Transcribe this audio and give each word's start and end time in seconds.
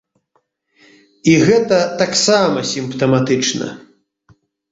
І 1.33 1.35
гэта 1.49 1.77
таксама 2.01 2.63
сімптаматычна. 2.71 3.67